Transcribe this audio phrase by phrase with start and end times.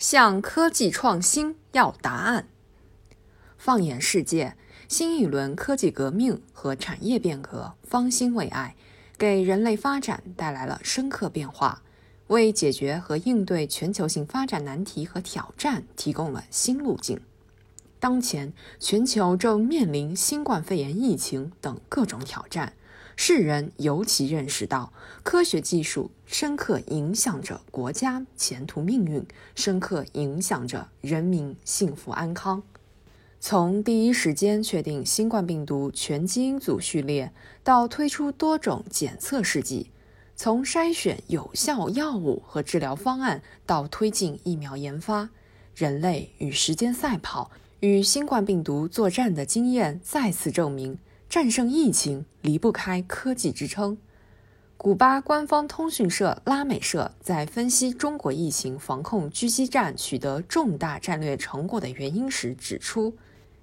[0.00, 2.48] 向科技创新要答案。
[3.58, 4.56] 放眼世界，
[4.88, 8.74] 新一轮科技革命和产业变革方兴未艾，
[9.18, 11.82] 给人类发展带来了深刻变化，
[12.28, 17.20] 为解决和应对全球性发展难题和挑战提供了新路径。
[17.98, 22.72] 当前，全球正面临新冠肺炎疫情等各种挑战。
[23.16, 24.92] 世人尤其认识到，
[25.22, 32.62] 科学技术深刻影响着国家前途命运，深刻影响着人民幸福安康。
[33.38, 37.32] 从第一时间确定新冠病毒全基因组序列，
[37.62, 39.90] 到推出多种检测试剂；
[40.36, 45.30] 从筛选有效药物和治疗方案，到推进疫苗研发，
[45.74, 50.98] 人类与时间赛跑、与新冠病毒作战的经验再次证明。
[51.30, 53.96] 战胜疫情离不开科技支撑。
[54.76, 63.14] 古巴官方通讯社拉美社在分析中国疫情防控狙击战取得重大战略成果的原因时指出，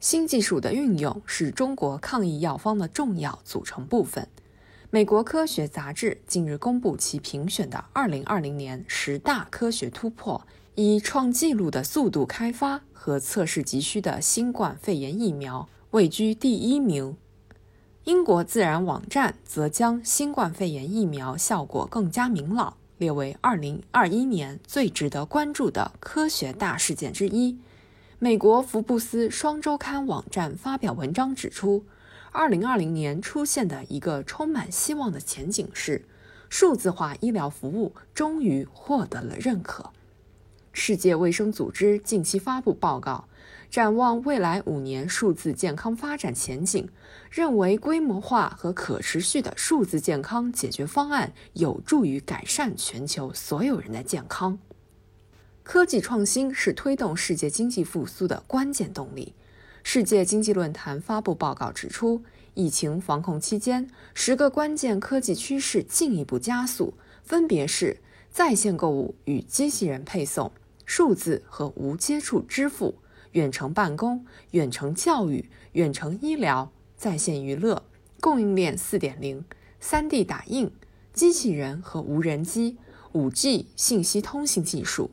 [0.00, 4.26] 新技术的运用是中国抗疫药方的重要组成部分。
[4.90, 17.16] 美国科学杂志近日公布其评选的2020年十大科学突破，以创纪录的速度开发和测试急需的新冠肺炎疫苗位居第一名。
[18.04, 27.56] 英国自然网站则将新冠肺炎疫苗效果更加明朗列为2021年最值得关注的科学大事件之一。
[28.18, 31.84] 美国福布斯双周刊网站发表文章指出
[32.32, 36.04] ，2020年出现的一个充满希望的前景是，
[36.48, 39.90] 数字化医疗服务终于获得了认可。
[40.72, 43.26] 世界卫生组织近期发布报告。
[43.72, 46.90] 展望未来五年数字健康发展前景，
[47.30, 54.58] 认为规模化和可持续的数字健康解决方案有助于改善全球所有人的健康。
[55.62, 59.34] 科技创新是推动世界经济复苏的关键动力。
[59.82, 66.92] 世界经济论坛发布报告指出，疫情防控期间，十个关键科技趋势进一步加速，
[67.24, 70.52] 分别是在线购物与机器人配送、
[70.84, 72.96] 数字和无接触支付。
[73.32, 77.82] 远程办公、远程教育、远程医疗、在线娱乐、
[78.20, 79.44] 供应链四点零、
[79.80, 80.70] 三 D 打印、
[81.12, 82.76] 机器人和无人机、
[83.12, 85.10] 五 G 信息通信技术。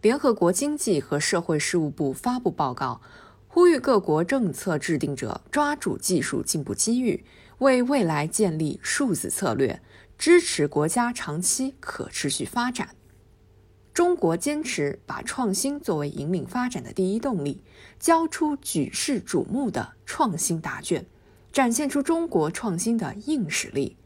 [0.00, 3.02] 联合国经济和社会事务部发布报告，
[3.48, 7.22] 呼吁各国政策制定者抓住技术进步机遇，
[7.58, 9.82] 为未来建立数字策略，
[10.16, 12.94] 支持国家长期可持续发展。
[13.92, 17.60] 中国坚持把创新作为引领发展的第一动力，
[17.98, 21.04] 交出举世瞩目的创新答卷，
[21.52, 23.96] 展现出中国创新的硬实力。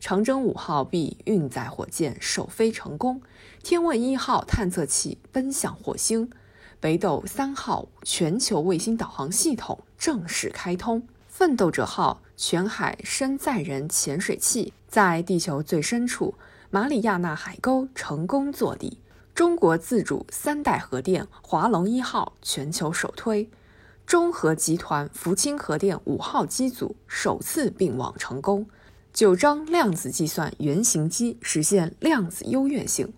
[0.00, 3.20] 长征五号 B 运载火箭首飞成功，
[3.64, 6.30] 天问一号探测器奔向火星，
[6.78, 16.36] 北斗三号全球卫星导航系统正式开通，奋斗者号全海深载人潜水器在地球最深处
[16.70, 18.98] 马里亚纳海沟成功坐地。
[19.38, 23.48] 中国自主三代核电华龙一号全球首推，
[24.04, 28.66] 中核集团福清核电五号机组首次并网成功，
[29.12, 33.12] 九章量子计算原型机实现量子优越性，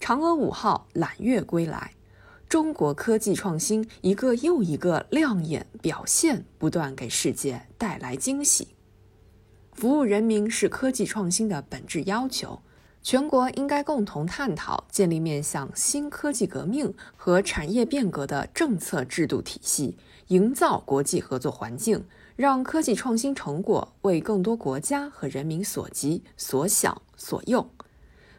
[0.00, 1.92] 嫦娥五号揽月归来，
[2.48, 8.74] 中国科技创新一个又一个亮眼表现，不断给世界带来惊喜。
[9.74, 12.60] 服务人民是科技创新的本质要求。
[13.02, 19.96] 全国应该共同探讨建立面向新科技革命和产业变革的政策制度体系，
[20.28, 22.04] 营造国际合作环境，
[22.36, 27.68] 让科技创新成果为更多国家和人民所及、所想、所用。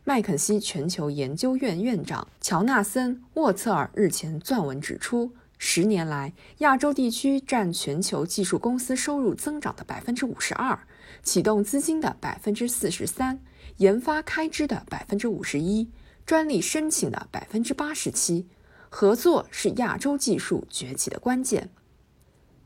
[0.03, 5.31] 麦肯锡全球研究院院长乔纳森·沃策尔日前撰文指出，
[5.63, 10.87] 十年来，亚洲地区占全球技术公司收入增长的百分之五十二，
[11.21, 13.39] 启动资金的百分之四十三。
[13.77, 15.87] 研发开支的百分之五十一，
[16.25, 18.47] 专利申请的百分之八十七，
[18.89, 21.69] 合作是亚洲技术崛起的关键。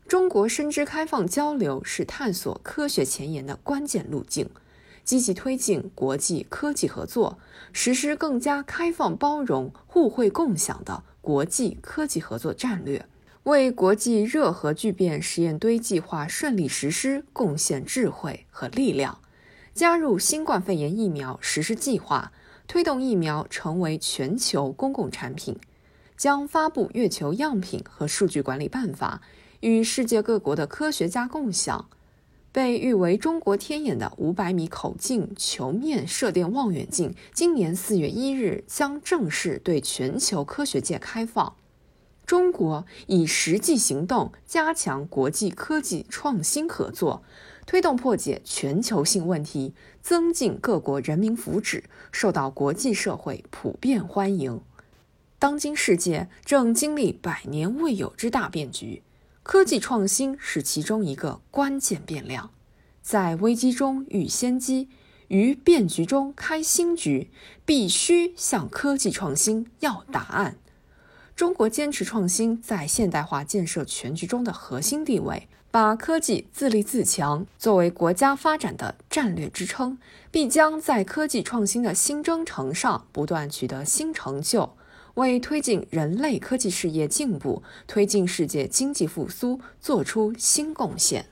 [0.08, 4.48] 中国深知开放交流是探索科学前沿的关键路径，
[5.06, 7.38] 积极推进国际科技合作，
[7.72, 13.06] 实施更加开放包容、互惠共享的国际科技合作战略，
[13.44, 19.20] 为国际热核聚变实验堆计划顺利实施贡献智慧和力量。
[19.72, 22.32] 加入新冠肺炎疫苗实施计划，
[22.66, 25.56] 推动疫苗成为全球公共产品，
[26.16, 29.22] 将发布月球样品和数据管理办法，
[29.60, 31.88] 与世界各国的科学家共享。
[32.56, 41.54] 被誉为中国天眼的五百米口径球面射电望远镜，今年四月一日将正式对全球科学界开放。
[42.24, 47.22] 中国以实际行动加强国际科技创新合作，
[47.66, 54.62] 推动破解全球性问题，增进各国人民福祉，受到国际社会普遍欢迎。
[55.38, 59.02] 当今世界正经历百年未有之大变局。
[59.46, 62.50] 科技创新是其中一个关键变量，
[63.00, 64.88] 在危机中遇先机，
[65.28, 67.30] 于变局中开新局，
[67.64, 70.56] 必须向科技创新要答案。
[71.36, 79.96] 中国坚持创新在现代化建设全局中的核心地位，把科技自立自强作为国家发展的战略支撑，
[80.32, 84.74] 必将在科技创新的新征程上不断取得新成就。
[85.16, 91.26] 为推进人类科技事业进步、推进世界经济复苏做出新贡献。